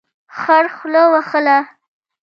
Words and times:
خر 0.39 0.65
خوله 0.75 1.03
وهله. 1.13 1.57